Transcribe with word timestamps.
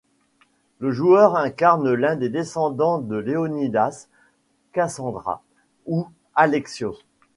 Le 0.79 0.89
joueur 0.91 1.35
incarne 1.35 1.91
l'un 1.93 2.15
des 2.15 2.29
descendants 2.29 2.97
de 2.97 3.17
Léonidas, 3.17 4.07
Kassandra 4.73 5.43
ou 5.85 6.07
Alexios. 6.33 6.97